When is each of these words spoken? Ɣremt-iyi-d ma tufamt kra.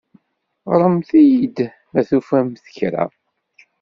Ɣremt-iyi-d 0.71 1.57
ma 1.91 2.01
tufamt 2.09 2.65
kra. 2.75 3.05